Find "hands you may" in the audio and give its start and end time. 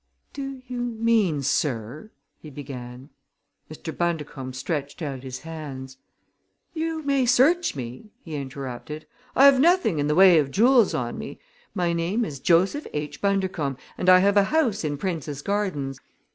5.41-7.27